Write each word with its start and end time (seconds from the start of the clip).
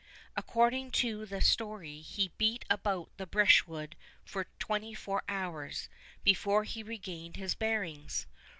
According 0.35 0.89
to 1.03 1.27
the 1.27 1.41
story, 1.41 2.01
he 2.01 2.33
beat 2.39 2.65
about 2.71 3.11
the 3.17 3.27
brushwood 3.27 3.95
for 4.25 4.45
twenty 4.57 4.95
four 4.95 5.21
hours 5.27 5.89
before 6.23 6.63
he 6.63 6.81
regained 6.81 7.35
his 7.35 7.53
bearings. 7.53 8.25